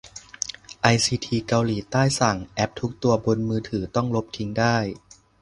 [0.81, 4.77] ไอซีทีเกาหลีใต้สั่ง แอปทุกตัวบนมือถือต้องลบทิ้งได้